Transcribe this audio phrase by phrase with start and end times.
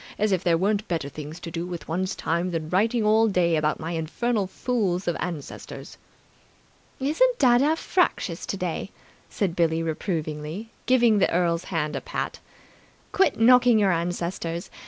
[0.17, 3.55] As if there weren't better things to do with one's time than writing all day
[3.55, 5.95] about my infernal fools of ancestors!"
[6.99, 8.89] "Isn't dadda fractious today?"
[9.29, 12.39] said Billie reprovingly, giving the Earl's hand a pat.
[13.11, 14.71] "Quit knocking your ancestors!